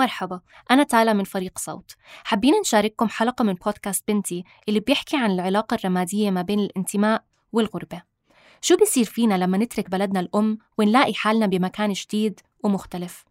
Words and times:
مرحبا 0.00 0.40
أنا 0.70 0.82
تالا 0.82 1.12
من 1.12 1.24
فريق 1.24 1.58
صوت. 1.58 1.94
حابين 2.24 2.54
نشارككم 2.60 3.08
حلقة 3.08 3.42
من 3.42 3.54
بودكاست 3.54 4.08
بنتي 4.08 4.44
اللي 4.68 4.80
بيحكي 4.80 5.16
عن 5.16 5.30
العلاقة 5.30 5.74
الرمادية 5.74 6.30
ما 6.30 6.42
بين 6.42 6.60
الانتماء 6.60 7.24
والغربة. 7.52 8.02
شو 8.60 8.76
بيصير 8.76 9.04
فينا 9.04 9.34
لما 9.34 9.58
نترك 9.58 9.90
بلدنا 9.90 10.20
الأم 10.20 10.58
ونلاقي 10.78 11.14
حالنا 11.14 11.46
بمكان 11.46 11.92
جديد 11.92 12.40
ومختلف؟ 12.62 13.24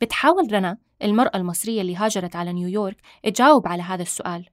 بتحاول 0.00 0.52
رنا 0.52 0.78
المرأة 1.02 1.36
المصرية 1.36 1.80
اللي 1.80 1.96
هاجرت 1.96 2.36
على 2.36 2.52
نيويورك 2.52 2.96
تجاوب 3.24 3.68
على 3.68 3.82
هذا 3.82 4.02
السؤال. 4.02 4.48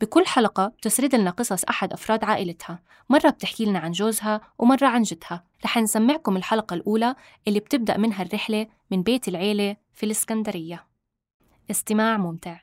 بكل 0.00 0.26
حلقة 0.26 0.66
بتسرد 0.66 1.14
لنا 1.14 1.30
قصص 1.30 1.64
أحد 1.64 1.92
أفراد 1.92 2.24
عائلتها. 2.24 2.82
مرة 3.10 3.30
بتحكي 3.30 3.64
لنا 3.64 3.78
عن 3.78 3.92
جوزها 3.92 4.40
ومرة 4.58 4.86
عن 4.86 5.02
جدها. 5.02 5.44
رح 5.64 5.78
نسمعكم 5.78 6.36
الحلقة 6.36 6.74
الأولى 6.74 7.14
اللي 7.48 7.60
بتبدأ 7.60 7.96
منها 7.96 8.22
الرحلة 8.22 8.66
من 8.90 9.02
بيت 9.02 9.28
العيلة 9.28 9.76
في 9.94 10.06
الإسكندرية. 10.06 10.84
استماع 11.70 12.16
ممتع. 12.16 12.56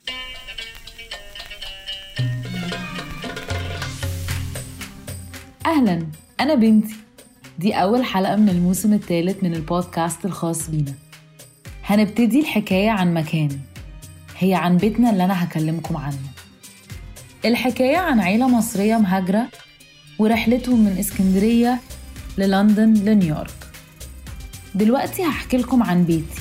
أهلا 5.66 6.08
أنا 6.40 6.56
بنتي. 6.56 6.96
دي 7.60 7.74
أول 7.74 8.06
حلقة 8.06 8.36
من 8.36 8.50
الموسم 8.50 8.94
الثالث 8.94 9.44
من 9.44 9.54
البودكاست 9.54 10.26
الخاص 10.26 10.70
بينا. 10.70 10.94
هنبتدي 11.84 12.40
الحكاية 12.40 12.90
عن 12.90 13.14
مكان. 13.14 13.60
هي 14.38 14.54
عن 14.54 14.78
بيتنا 14.78 15.10
اللي 15.10 15.26
أنا 15.26 15.44
هكلمكم 15.44 15.98
عنه. 15.98 16.30
الحكاية 17.46 17.98
عن 17.98 18.20
عيلة 18.20 18.48
مصرية 18.48 18.98
مهاجرة 18.98 19.48
ورحلتهم 20.20 20.80
من 20.80 20.98
إسكندرية 20.98 21.80
للندن 22.38 22.94
لنيويورك. 22.94 23.68
دلوقتي 24.76 25.24
هحكي 25.24 25.58
لكم 25.58 25.84
عن 25.84 26.04
بيتي. 26.04 26.41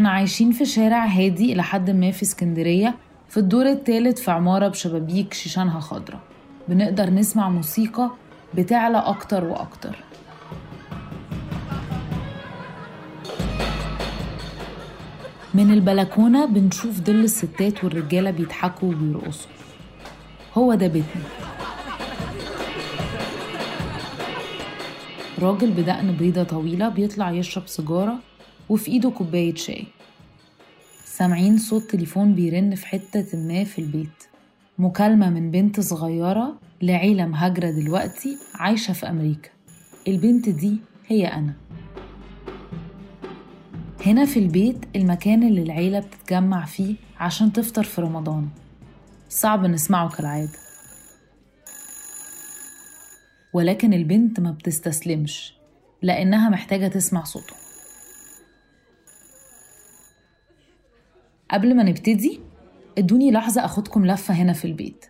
إحنا 0.00 0.10
عايشين 0.10 0.52
في 0.52 0.64
شارع 0.64 1.04
هادي 1.06 1.52
إلى 1.52 1.62
حد 1.62 1.90
ما 1.90 2.10
في 2.10 2.22
اسكندرية 2.22 2.94
في 3.28 3.36
الدور 3.36 3.66
الثالث 3.66 4.20
في 4.20 4.30
عمارة 4.30 4.68
بشبابيك 4.68 5.34
شيشانها 5.34 5.80
خضرة 5.80 6.20
بنقدر 6.68 7.10
نسمع 7.10 7.48
موسيقى 7.48 8.10
بتعلى 8.54 8.98
أكتر 8.98 9.44
وأكتر. 9.44 9.96
من 15.54 15.72
البلكونة 15.72 16.46
بنشوف 16.46 17.00
ظل 17.00 17.20
الستات 17.24 17.84
والرجالة 17.84 18.30
بيضحكوا 18.30 18.88
وبيرقصوا. 18.88 19.50
هو 20.54 20.74
ده 20.74 20.86
بيتنا. 20.86 21.22
راجل 25.42 25.70
بدقن 25.70 26.12
بيضة 26.12 26.42
طويلة 26.42 26.88
بيطلع 26.88 27.30
يشرب 27.30 27.66
سيجارة 27.66 28.29
وفي 28.70 28.90
إيده 28.90 29.10
كوباية 29.10 29.54
شاي. 29.54 29.86
سامعين 31.04 31.58
صوت 31.58 31.82
تليفون 31.82 32.34
بيرن 32.34 32.74
في 32.74 32.86
حتة 32.86 33.38
ما 33.38 33.64
في 33.64 33.78
البيت. 33.78 34.24
مكالمة 34.78 35.30
من 35.30 35.50
بنت 35.50 35.80
صغيرة 35.80 36.58
لعيلة 36.82 37.26
مهاجرة 37.26 37.70
دلوقتي 37.70 38.38
عايشة 38.54 38.92
في 38.92 39.08
أمريكا. 39.08 39.50
البنت 40.08 40.48
دي 40.48 40.76
هي 41.06 41.26
أنا. 41.26 41.54
هنا 44.06 44.24
في 44.24 44.38
البيت 44.38 44.78
المكان 44.96 45.42
اللي 45.42 45.62
العيلة 45.62 46.00
بتتجمع 46.00 46.64
فيه 46.64 46.94
عشان 47.18 47.52
تفطر 47.52 47.84
في 47.84 48.00
رمضان. 48.00 48.48
صعب 49.28 49.66
نسمعه 49.66 50.16
كالعادة. 50.16 50.58
ولكن 53.52 53.92
البنت 53.92 54.40
ما 54.40 54.50
بتستسلمش 54.50 55.54
لأنها 56.02 56.48
محتاجة 56.48 56.88
تسمع 56.88 57.24
صوته. 57.24 57.69
قبل 61.52 61.76
ما 61.76 61.82
نبتدي 61.82 62.40
ادوني 62.98 63.30
لحظة 63.30 63.64
أخدكم 63.64 64.06
لفة 64.06 64.34
هنا 64.34 64.52
في 64.52 64.64
البيت. 64.64 65.04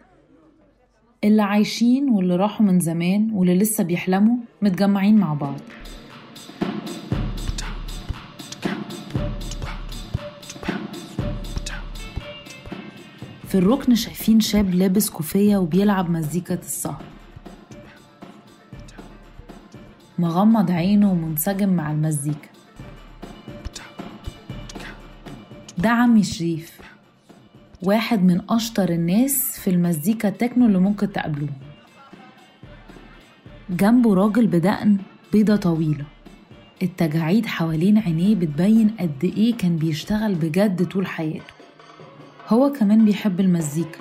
اللي 1.24 1.42
عايشين 1.42 2.10
واللي 2.10 2.36
راحوا 2.36 2.66
من 2.66 2.80
زمان 2.80 3.30
واللي 3.32 3.58
لسه 3.58 3.84
بيحلموا 3.84 4.36
متجمعين 4.62 5.16
مع 5.16 5.34
بعض. 5.34 5.60
في 13.48 13.54
الركن 13.54 13.94
شايفين 13.94 14.40
شاب 14.40 14.74
لابس 14.74 15.10
كوفية 15.10 15.56
وبيلعب 15.56 16.10
مزيكة 16.10 16.54
السهر. 16.54 17.02
مغمض 20.18 20.70
عينه 20.70 21.12
ومنسجم 21.12 21.68
مع 21.68 21.90
المزيكا. 21.90 22.48
ده 25.90 25.96
عمي 25.96 26.22
شريف 26.22 26.80
واحد 27.82 28.24
من 28.24 28.40
أشطر 28.50 28.88
الناس 28.88 29.58
في 29.60 29.70
المزيكا 29.70 30.28
التكنو 30.28 30.66
اللي 30.66 30.78
ممكن 30.78 31.12
تقابلوه. 31.12 31.48
جنبه 33.70 34.14
راجل 34.14 34.46
بدقن 34.46 34.96
بيضة 35.32 35.56
طويلة. 35.56 36.04
التجاعيد 36.82 37.46
حوالين 37.46 37.98
عينيه 37.98 38.34
بتبين 38.34 38.90
قد 39.00 39.24
إيه 39.24 39.56
كان 39.56 39.76
بيشتغل 39.76 40.34
بجد 40.34 40.84
طول 40.88 41.06
حياته. 41.06 41.54
هو 42.48 42.72
كمان 42.72 43.04
بيحب 43.04 43.40
المزيكا 43.40 44.00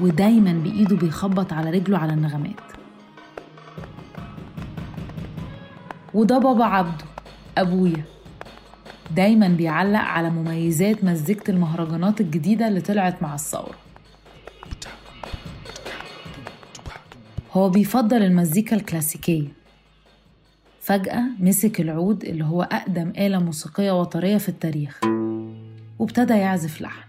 ودايما 0.00 0.52
بإيده 0.52 0.96
بيخبط 0.96 1.52
على 1.52 1.70
رجله 1.70 1.98
على 1.98 2.12
النغمات. 2.12 2.60
وده 6.14 6.38
بابا 6.38 6.64
عبده 6.64 7.04
أبويا. 7.58 8.04
دايما 9.16 9.48
بيعلق 9.48 10.00
على 10.00 10.30
مميزات 10.30 11.04
مزيكة 11.04 11.50
المهرجانات 11.50 12.20
الجديدة 12.20 12.68
اللي 12.68 12.80
طلعت 12.80 13.22
مع 13.22 13.34
الثورة. 13.34 13.74
هو 17.52 17.70
بيفضل 17.70 18.22
المزيكا 18.22 18.76
الكلاسيكية. 18.76 19.48
فجأة 20.80 21.22
مسك 21.38 21.80
العود 21.80 22.24
اللي 22.24 22.44
هو 22.44 22.62
أقدم 22.62 23.12
آلة 23.18 23.38
موسيقية 23.38 24.00
وطرية 24.00 24.36
في 24.36 24.48
التاريخ 24.48 25.00
وابتدى 25.98 26.34
يعزف 26.34 26.80
لحن. 26.80 27.08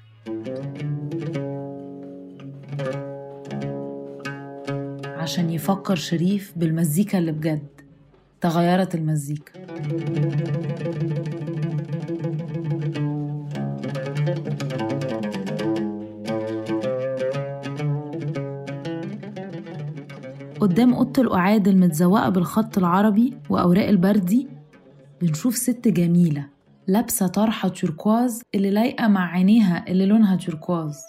عشان 5.17 5.49
يفكر 5.49 5.95
شريف 5.95 6.53
بالمزيكا 6.55 7.17
اللي 7.17 7.31
بجد 7.31 7.67
تغيرت 8.41 8.95
المزيكا. 8.95 9.51
قدام 20.61 20.93
أوضة 20.93 21.21
القعاد 21.21 21.67
المتزوقة 21.67 22.29
بالخط 22.29 22.77
العربي 22.77 23.37
وأوراق 23.49 23.87
البردي 23.87 24.47
بنشوف 25.21 25.55
ست 25.55 25.87
جميلة 25.87 26.45
لابسة 26.87 27.27
طرحة 27.27 27.69
توركواز 27.69 28.41
اللي 28.55 28.71
لايقة 28.71 29.07
مع 29.07 29.31
عينيها 29.31 29.85
اللي 29.87 30.05
لونها 30.05 30.35
توركواز 30.35 31.01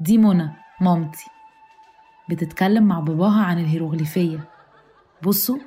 دي 0.00 0.18
منى 0.18 0.50
مامتي. 0.80 1.26
بتتكلم 2.30 2.84
مع 2.84 3.00
باباها 3.00 3.42
عن 3.42 3.58
الهيروغليفية. 3.58 4.48
بصوا 5.22 5.58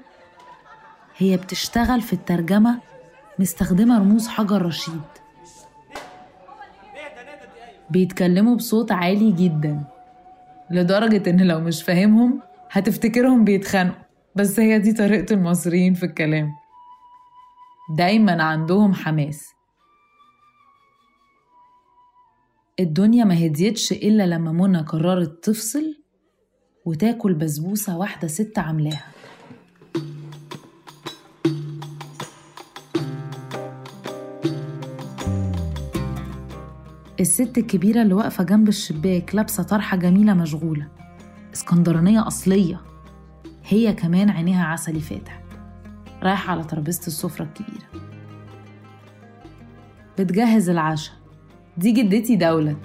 هي 1.18 1.38
بتشتغل 1.38 2.02
في 2.02 2.14
الترجمة 2.14 2.80
مستخدمة 3.40 4.00
رموز 4.00 4.28
حجر 4.28 4.62
رشيد. 4.66 5.02
بيتكلموا 7.90 8.56
بصوت 8.56 8.92
عالي 8.92 9.32
جدا 9.32 9.84
لدرجة 10.72 11.30
إن 11.30 11.48
لو 11.48 11.60
مش 11.60 11.84
فاهمهم 11.84 12.40
هتفتكرهم 12.72 13.44
بيتخانقوا. 13.44 14.04
بس 14.36 14.60
هي 14.60 14.80
دي 14.80 14.94
طريقة 14.94 15.34
المصريين 15.34 15.94
في 15.94 16.06
الكلام. 16.06 16.52
دايما 17.98 18.44
عندهم 18.44 18.94
حماس. 18.94 19.46
الدنيا 22.80 23.26
ما 23.26 23.46
هديتش 23.46 23.92
إلا 23.92 24.28
لما 24.28 24.52
منى 24.52 24.78
قررت 24.78 25.44
تفصل 25.44 25.98
وتاكل 26.86 27.34
بسبوسة 27.34 27.98
واحدة 27.98 28.28
ست 28.28 28.60
عاملاها. 28.60 29.06
الست 37.24 37.58
الكبيرة 37.58 38.02
اللي 38.02 38.14
واقفة 38.14 38.44
جنب 38.44 38.68
الشباك 38.68 39.36
لابسة 39.36 39.64
طرحة 39.64 39.98
جميلة 39.98 40.34
مشغولة. 40.34 40.88
اسكندرانية 41.54 42.28
أصلية. 42.28 42.82
هي 43.68 43.94
كمان 43.94 44.30
عينيها 44.30 44.66
عسلي 44.66 45.00
فاتح. 45.00 45.42
رايحة 46.24 46.52
على 46.52 46.64
ترابيزة 46.64 47.08
السفرة 47.08 47.46
الكبيرة. 47.46 47.88
بتجهز 50.20 50.70
العشاء. 50.70 51.16
دي 51.78 51.92
جدتي 51.92 52.36
دولت. 52.36 52.78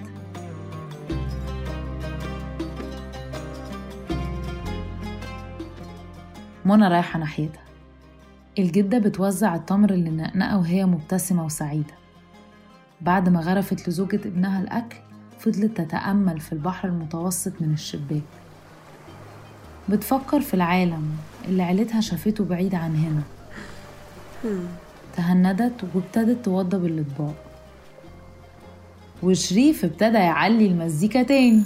منى 6.65 6.89
رايحة 6.89 7.19
ناحيتها. 7.19 7.65
الجدة 8.59 8.99
بتوزع 8.99 9.55
التمر 9.55 9.91
اللي 9.91 10.11
نقنقة 10.11 10.59
وهي 10.59 10.87
مبتسمة 10.87 11.45
وسعيدة. 11.45 11.95
بعد 13.01 13.29
ما 13.29 13.41
غرفت 13.41 13.89
لزوجة 13.89 14.21
ابنها 14.25 14.63
الأكل 14.63 14.97
فضلت 15.39 15.81
تتأمل 15.81 16.41
في 16.41 16.53
البحر 16.53 16.89
المتوسط 16.89 17.53
من 17.61 17.73
الشباك. 17.73 18.23
بتفكر 19.89 20.41
في 20.41 20.55
العالم 20.55 21.11
اللي 21.49 21.63
عيلتها 21.63 22.01
شافته 22.01 22.45
بعيد 22.45 22.75
عن 22.75 22.97
هنا. 22.97 23.23
تهندت 25.17 25.85
وابتدت 25.95 26.45
توضب 26.45 26.85
الأطباق. 26.85 27.35
وشريف 29.23 29.85
ابتدى 29.85 30.19
يعلي 30.19 30.67
المزيكا 30.67 31.23
تاني. 31.23 31.63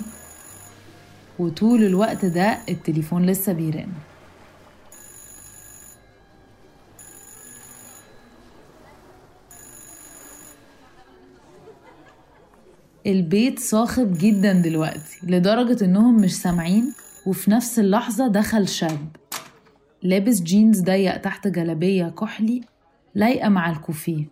وطول 1.39 1.85
الوقت 1.85 2.25
ده 2.25 2.59
التليفون 2.69 3.27
لسه 3.27 3.53
بيرن. 3.53 3.89
البيت 13.07 13.59
صاخب 13.59 14.19
جدا 14.19 14.53
دلوقتي 14.53 15.19
لدرجة 15.23 15.85
إنهم 15.85 16.17
مش 16.17 16.35
سامعين 16.37 16.93
وفي 17.27 17.51
نفس 17.51 17.79
اللحظة 17.79 18.29
دخل 18.29 18.69
شاب 18.69 19.17
لابس 20.03 20.41
جينز 20.41 20.81
ضيق 20.81 21.17
تحت 21.17 21.49
جلابية 21.49 22.09
كحلي 22.09 22.61
لايقة 23.15 23.49
مع 23.49 23.71
الكوفيه 23.71 24.25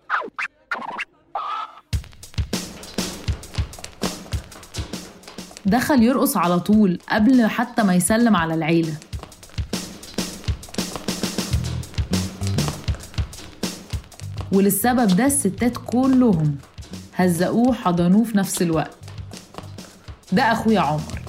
دخل 5.66 6.02
يرقص 6.02 6.36
على 6.36 6.60
طول 6.60 6.98
قبل 7.10 7.46
حتى 7.46 7.82
ما 7.82 7.94
يسلم 7.94 8.36
على 8.36 8.54
العيلة. 8.54 8.92
وللسبب 14.52 15.16
ده 15.16 15.26
الستات 15.26 15.76
كلهم 15.86 16.56
هزقوه 17.24 17.74
حضنوه 17.74 18.24
في 18.24 18.38
نفس 18.38 18.62
الوقت. 18.62 18.96
ده 20.32 20.42
أخويا 20.42 20.80
عمر. 20.80 21.22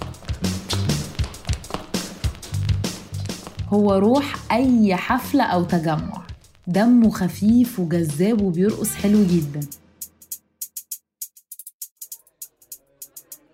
هو 3.68 3.94
روح 3.94 4.52
أي 4.52 4.96
حفلة 4.96 5.44
أو 5.44 5.64
تجمع. 5.64 6.26
دمه 6.68 7.10
خفيف 7.10 7.80
وجذاب 7.80 8.42
وبيرقص 8.42 8.96
حلو 8.96 9.24
جدا. 9.24 9.68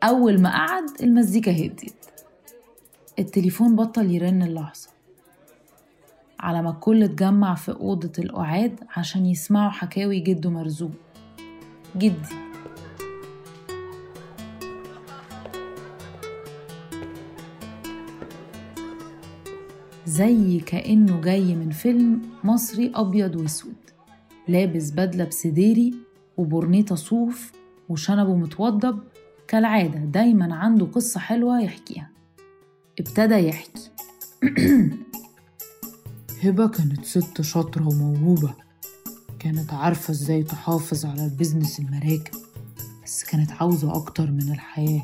أول 0.03 0.41
ما 0.41 0.49
قعد 0.49 1.01
المزيكا 1.01 1.51
هديت. 1.51 2.05
التليفون 3.19 3.75
بطل 3.75 4.11
يرن 4.11 4.43
اللحظة. 4.43 4.89
على 6.39 6.61
ما 6.61 6.69
الكل 6.69 7.03
اتجمع 7.03 7.55
في 7.55 7.71
أوضة 7.71 8.11
القعاد 8.19 8.79
عشان 8.95 9.25
يسمعوا 9.25 9.71
حكاوي 9.71 10.19
جده 10.19 10.49
مرزوق. 10.49 10.91
جدي. 11.97 12.35
زي 20.05 20.59
كأنه 20.59 21.21
جاي 21.21 21.55
من 21.55 21.69
فيلم 21.69 22.21
مصري 22.43 22.91
أبيض 22.95 23.35
وأسود. 23.35 23.75
لابس 24.47 24.91
بدلة 24.91 25.25
بسديري 25.25 25.93
وبورنيطة 26.37 26.95
صوف 26.95 27.51
وشنبه 27.89 28.35
متوضب. 28.35 28.99
كالعادة 29.47 29.99
دايما 29.99 30.55
عنده 30.55 30.85
قصة 30.85 31.19
حلوة 31.19 31.61
يحكيها. 31.61 32.09
ابتدى 32.99 33.35
يحكي. 33.35 33.89
هبة 36.43 36.67
كانت 36.67 37.05
ست 37.05 37.41
شاطرة 37.41 37.87
وموهوبة. 37.87 38.66
كانت 39.47 39.73
عارفة 39.73 40.11
إزاي 40.11 40.43
تحافظ 40.43 41.05
على 41.05 41.25
البيزنس 41.25 41.79
المراكب 41.79 42.35
بس 43.05 43.23
كانت 43.23 43.51
عاوزة 43.51 43.95
أكتر 43.95 44.31
من 44.31 44.51
الحياة. 44.51 45.03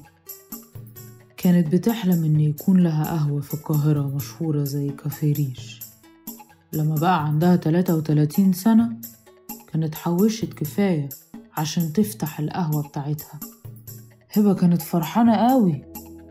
كانت 1.38 1.68
بتحلم 1.76 2.24
إن 2.24 2.40
يكون 2.40 2.80
لها 2.80 3.04
قهوة 3.04 3.42
في 3.42 3.54
القاهرة 3.54 4.02
مشهورة 4.16 4.64
زي 4.64 4.90
كافيه 4.90 5.34
ريش. 5.34 5.80
لما 6.74 6.96
بقى 6.96 7.26
عندها 7.26 7.56
33 7.56 8.54
سنة 8.54 8.98
كانت 9.74 9.96
حوشت 9.96 10.54
كفاية 10.54 11.10
عشان 11.58 11.94
تفتح 11.94 12.40
القهوة 12.40 12.88
بتاعتها. 12.88 13.40
هبة 14.32 14.54
كانت 14.54 14.82
فرحانة 14.82 15.36
قوي 15.36 15.82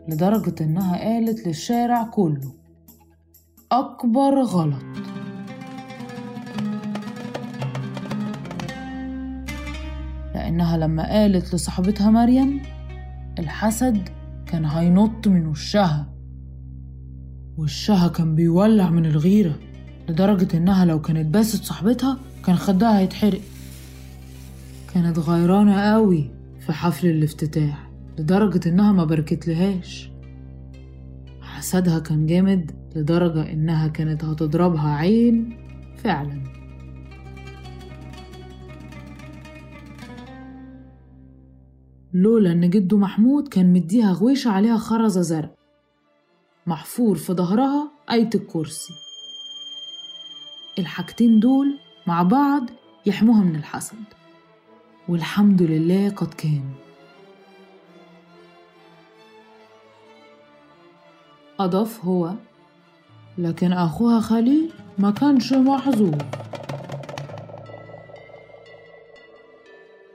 لدرجة 0.07 0.63
إنها 0.63 0.97
قالت 0.97 1.47
للشارع 1.47 2.03
كله 2.03 2.53
أكبر 3.71 4.41
غلط. 4.41 5.12
لأنها 10.53 10.77
لما 10.77 11.09
قالت 11.09 11.55
لصاحبتها 11.55 12.09
مريم 12.09 12.61
الحسد 13.39 14.09
كان 14.45 14.65
هينط 14.65 15.27
من 15.27 15.47
وشها. 15.47 16.13
وشها 17.57 18.07
كان 18.07 18.35
بيولع 18.35 18.89
من 18.89 19.05
الغيرة 19.05 19.59
لدرجة 20.09 20.57
إنها 20.57 20.85
لو 20.85 21.01
كانت 21.01 21.33
باست 21.33 21.63
صاحبتها 21.63 22.17
كان 22.45 22.55
خدها 22.55 22.99
هيتحرق. 22.99 23.41
كانت 24.93 25.19
غيرانة 25.19 25.81
قوي 25.81 26.31
في 26.65 26.73
حفل 26.73 27.07
الافتتاح 27.07 27.89
لدرجة 28.19 28.69
إنها 28.69 28.91
ما 28.91 29.05
باركتلهاش 29.05 30.09
حسدها 31.41 31.99
كان 31.99 32.25
جامد 32.25 32.71
لدرجة 32.95 33.51
إنها 33.51 33.87
كانت 33.87 34.23
هتضربها 34.23 34.89
عين 34.89 35.57
فعلا. 35.97 36.43
لولا 42.13 42.51
إن 42.51 42.69
جده 42.69 42.97
محمود 42.97 43.47
كان 43.47 43.73
مديها 43.73 44.13
غويشة 44.13 44.51
عليها 44.51 44.77
خرزة 44.77 45.21
زرق. 45.21 45.55
محفور 46.67 47.15
في 47.15 47.33
ظهرها 47.33 47.91
آية 48.11 48.29
الكرسي. 48.35 48.93
الحاجتين 50.79 51.39
دول 51.39 51.79
مع 52.07 52.23
بعض 52.23 52.69
يحموها 53.05 53.43
من 53.43 53.55
الحسد. 53.55 54.03
والحمد 55.09 55.61
لله 55.61 56.09
قد 56.09 56.33
كان. 56.33 56.63
أضاف 61.59 62.05
هو 62.05 62.33
لكن 63.37 63.73
أخوها 63.73 64.19
خليل 64.19 64.71
ما 64.97 65.11
كانش 65.11 65.53
محظوظ. 65.53 66.15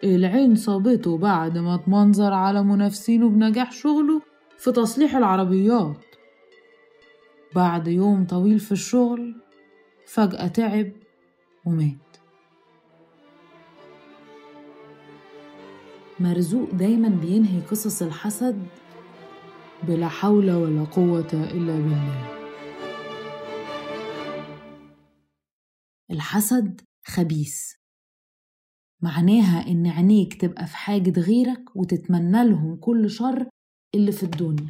العين 0.05 0.55
صابته 0.55 1.19
بعد 1.19 1.59
ما 1.59 1.75
اتمنظر 1.75 2.33
على 2.33 2.63
منافسينه 2.63 3.29
بنجاح 3.29 3.73
شغله 3.73 4.23
في 4.59 4.73
تصليح 4.73 5.17
العربيات. 5.17 6.05
بعد 7.55 7.89
يوم 7.89 8.27
طويل 8.27 8.59
في 8.59 8.73
الشغل 8.73 9.35
فجأة 10.07 10.47
تعب 10.47 10.93
ومات. 11.65 12.17
مرزوق 16.21 16.71
دايما 16.71 17.09
بينهي 17.09 17.61
قصص 17.61 18.03
الحسد 18.03 18.67
بلا 19.83 20.09
حول 20.09 20.51
ولا 20.51 20.85
قوة 20.85 21.29
إلا 21.33 21.73
بالله. 21.73 22.39
الحسد 26.11 26.81
خبيث. 27.07 27.73
معناها 29.01 29.67
إن 29.69 29.87
عينيك 29.87 30.41
تبقى 30.41 30.67
في 30.67 30.77
حاجة 30.77 31.21
غيرك 31.21 31.77
وتتمنى 31.77 32.49
لهم 32.49 32.77
كل 32.77 33.11
شر 33.11 33.47
اللي 33.95 34.13
في 34.13 34.23
الدنيا. 34.23 34.67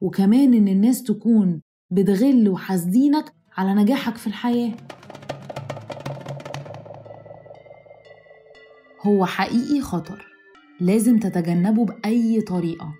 وكمان 0.00 0.54
إن 0.54 0.68
الناس 0.68 1.02
تكون 1.02 1.60
بتغل 1.90 2.48
وحاسدينك 2.48 3.32
على 3.56 3.74
نجاحك 3.74 4.16
في 4.16 4.26
الحياة. 4.26 4.72
هو 9.06 9.26
حقيقي 9.26 9.80
خطر 9.80 10.26
لازم 10.80 11.18
تتجنبه 11.18 11.84
بأي 11.84 12.40
طريقة. 12.40 12.94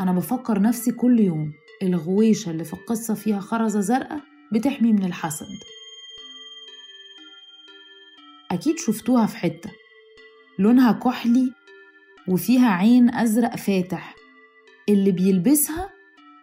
أنا 0.00 0.12
بفكر 0.12 0.62
نفسي 0.62 0.92
كل 0.92 1.20
يوم 1.20 1.52
الغويشة 1.82 2.50
اللي 2.50 2.64
في 2.64 2.74
القصة 2.74 3.14
فيها 3.14 3.40
خرزة 3.40 3.80
زرقاء 3.80 4.20
بتحمي 4.52 4.92
من 4.92 5.04
الحسد. 5.04 5.46
أكيد 8.50 8.78
شفتوها 8.78 9.26
في 9.26 9.36
حتة. 9.36 9.70
لونها 10.58 10.92
كحلي 10.92 11.52
وفيها 12.28 12.68
عين 12.68 13.14
أزرق 13.14 13.56
فاتح. 13.56 14.16
اللي 14.88 15.12
بيلبسها 15.12 15.90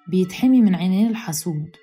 بيتحمي 0.08 0.62
من 0.62 0.76
عينين 0.76 1.10
الحسود 1.10 1.76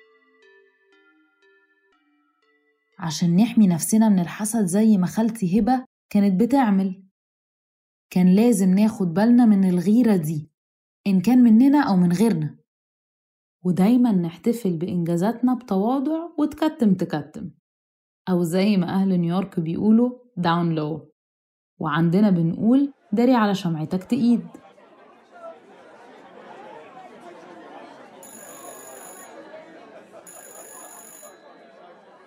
عشان 2.99 3.35
نحمي 3.35 3.67
نفسنا 3.67 4.09
من 4.09 4.19
الحسد 4.19 4.65
زي 4.65 4.97
ما 4.97 5.07
خالتي 5.07 5.59
هبة 5.59 5.85
كانت 6.09 6.41
بتعمل. 6.41 7.03
كان 8.09 8.35
لازم 8.35 8.69
ناخد 8.69 9.13
بالنا 9.13 9.45
من 9.45 9.69
الغيرة 9.69 10.15
دي 10.15 10.49
إن 11.07 11.21
كان 11.21 11.43
مننا 11.43 11.81
أو 11.89 11.95
من 11.95 12.11
غيرنا. 12.11 12.57
ودايما 13.63 14.11
نحتفل 14.11 14.77
بإنجازاتنا 14.77 15.53
بتواضع 15.53 16.29
وتكتم 16.39 16.93
تكتم. 16.93 17.51
أو 18.29 18.43
زي 18.43 18.77
ما 18.77 18.89
أهل 18.89 19.19
نيويورك 19.19 19.59
بيقولوا 19.59 20.11
داون 20.37 20.75
لو 20.75 21.09
وعندنا 21.79 22.29
بنقول 22.29 22.93
داري 23.11 23.35
على 23.35 23.55
شمعتك 23.55 24.03
تقيد. 24.03 24.47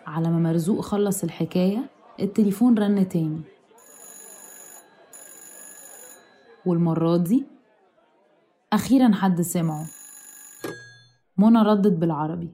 على 0.06 0.28
ما 0.28 0.38
مرزوق 0.38 0.80
خلص 0.80 1.24
الحكاية 1.24 1.90
التليفون 2.20 2.78
رن 2.78 3.08
تاني. 3.08 3.40
والمرة 6.66 7.16
دي 7.16 7.44
أخيرا 8.72 9.12
حد 9.14 9.40
سمعه. 9.40 9.86
منى 11.38 11.58
ردت 11.62 11.92
بالعربي. 11.92 12.50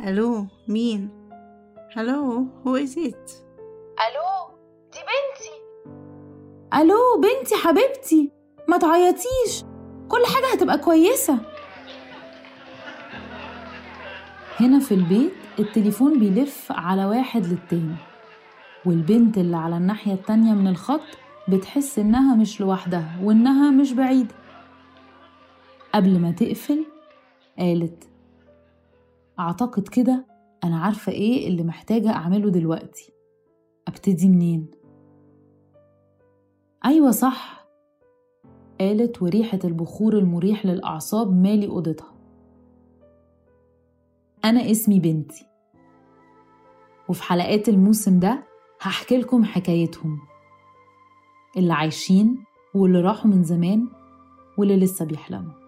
ألو 0.00 0.46
مين؟ 0.68 1.21
هلو 1.96 2.46
هو 2.66 2.76
از 2.76 2.98
ات 2.98 3.30
ألو 4.04 4.56
دي 4.92 4.98
بنتي. 4.98 5.54
ألو 6.74 7.20
بنتي 7.20 7.54
حبيبتي 7.54 8.30
ما 8.68 8.78
تعيطيش. 8.78 9.64
كل 10.08 10.22
حاجة 10.34 10.52
هتبقى 10.54 10.78
كويسة. 10.78 11.38
هنا 14.60 14.78
في 14.78 14.94
البيت 14.94 15.32
التليفون 15.58 16.18
بيلف 16.18 16.72
على 16.72 17.04
واحد 17.06 17.46
للتاني 17.46 17.96
والبنت 18.86 19.38
اللي 19.38 19.56
على 19.56 19.76
الناحية 19.76 20.12
التانية 20.14 20.52
من 20.52 20.68
الخط 20.68 21.00
بتحس 21.48 21.98
إنها 21.98 22.36
مش 22.36 22.60
لوحدها 22.60 23.18
وإنها 23.22 23.70
مش 23.70 23.92
بعيدة. 23.92 24.34
قبل 25.94 26.18
ما 26.18 26.30
تقفل 26.30 26.86
قالت 27.58 28.04
أعتقد 29.38 29.88
كده 29.88 30.31
أنا 30.64 30.78
عارفة 30.78 31.12
إيه 31.12 31.48
اللي 31.48 31.62
محتاجة 31.62 32.10
أعمله 32.10 32.50
دلوقتي. 32.50 33.12
أبتدي 33.88 34.28
منين؟ 34.28 34.70
أيوة 36.84 37.10
صح. 37.10 37.66
قالت 38.80 39.22
وريحة 39.22 39.58
البخور 39.64 40.18
المريح 40.18 40.66
للأعصاب 40.66 41.32
مالي 41.32 41.66
أوضتها. 41.68 42.14
أنا 44.44 44.70
اسمي 44.70 45.00
بنتي. 45.00 45.46
وفي 47.08 47.22
حلقات 47.22 47.68
الموسم 47.68 48.20
ده 48.20 48.42
هحكي 48.80 49.16
لكم 49.16 49.44
حكايتهم. 49.44 50.18
اللي 51.56 51.72
عايشين 51.72 52.44
واللي 52.74 53.00
راحوا 53.00 53.30
من 53.30 53.44
زمان 53.44 53.88
واللي 54.58 54.76
لسه 54.76 55.04
بيحلموا. 55.04 55.61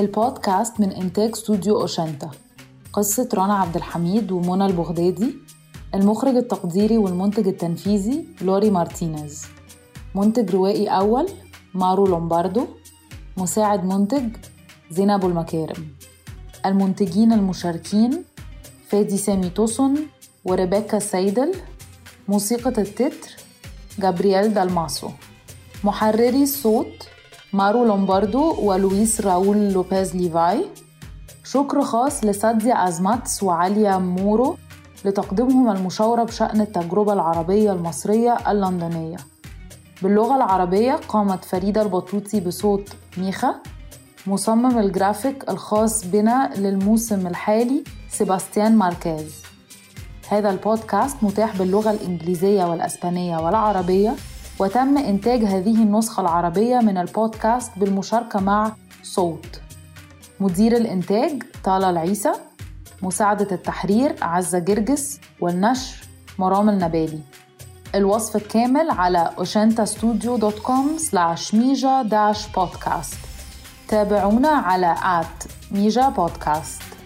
البودكاست 0.00 0.80
من 0.80 0.90
إنتاج 0.92 1.30
استوديو 1.30 1.80
أوشنتا 1.80 2.30
قصة 2.92 3.28
رنا 3.34 3.54
عبد 3.54 3.76
الحميد 3.76 4.32
ومنى 4.32 4.66
البغدادي 4.66 5.34
المخرج 5.94 6.36
التنفيذي 6.36 6.98
والمنتج 6.98 7.48
التنفيذي 7.48 8.26
لوري 8.42 8.70
مارتينيز. 8.70 9.46
منتج 10.14 10.50
روائي 10.50 10.88
أول 10.88 11.28
مارو 11.74 12.06
لومباردو 12.06 12.66
مساعد 13.36 13.84
منتج 13.84 14.36
زينب 14.90 15.24
المكارم. 15.24 15.88
المنتجين 16.66 17.32
المشاركين 17.32 18.24
فادي 18.88 19.16
سامي 19.16 19.48
توسون 19.50 20.06
وريبيكا 20.44 20.98
سيدل 20.98 21.54
موسيقى 22.28 22.82
التتر 22.82 23.36
جابرييل 23.98 24.54
دالماسو. 24.54 25.10
محرري 25.84 26.42
الصوت 26.42 27.08
مارو 27.52 27.84
لومباردو 27.84 28.54
ولويس 28.62 29.20
راول 29.20 29.72
لوبيز 29.72 30.16
ليفاي. 30.16 30.66
شكر 31.44 31.82
خاص 31.82 32.24
لسادي 32.24 32.74
أزماتس 32.74 33.42
وعاليا 33.42 33.98
مورو 33.98 34.56
لتقديمهم 35.04 35.70
المشاورة 35.70 36.24
بشأن 36.24 36.60
التجربة 36.60 37.12
العربية 37.12 37.72
المصرية 37.72 38.36
اللندنية. 38.48 39.16
باللغة 40.02 40.36
العربية 40.36 41.00
قامت 41.08 41.44
فريدة 41.44 41.82
البطوطي 41.82 42.40
بصوت 42.40 42.88
ميخا. 43.18 43.54
مصمم 44.26 44.78
الجرافيك 44.78 45.50
الخاص 45.50 46.04
بنا 46.04 46.50
للموسم 46.56 47.26
الحالي 47.26 47.84
سيباستيان 48.10 48.76
ماركيز. 48.76 49.42
هذا 50.28 50.50
البودكاست 50.50 51.16
متاح 51.22 51.56
باللغة 51.56 51.90
الإنجليزية 51.90 52.64
والأسبانية 52.64 53.38
والعربية. 53.38 54.14
وتم 54.60 54.98
إنتاج 54.98 55.44
هذه 55.44 55.82
النسخة 55.82 56.20
العربية 56.20 56.78
من 56.78 56.98
البودكاست 56.98 57.72
بالمشاركة 57.76 58.40
مع 58.40 58.72
صوت. 59.02 59.60
مدير 60.40 60.76
الإنتاج 60.76 61.42
طالة 61.64 61.90
العيسى 61.90 62.32
مساعدة 63.02 63.48
التحرير 63.52 64.16
عزة 64.22 64.58
جرجس 64.58 65.20
والنشر 65.40 66.04
مرام 66.38 66.68
النبالي. 66.68 67.20
الوصف 67.94 68.36
الكامل 68.36 68.90
على 68.90 69.30
oshentastudio.com 69.38 70.98
slash 71.10 71.54
mija-podcast 71.54 73.16
تابعونا 73.88 74.48
على 74.48 74.94
at 74.94 75.46
mija 75.74 76.12
podcast. 76.16 76.99